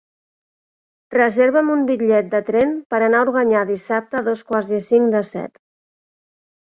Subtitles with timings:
[1.15, 5.17] Reserva'm un bitllet de tren per anar a Organyà dissabte a dos quarts i cinc
[5.17, 5.63] de set.